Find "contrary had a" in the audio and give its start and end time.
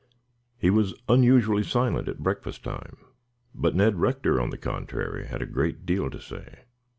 4.57-5.45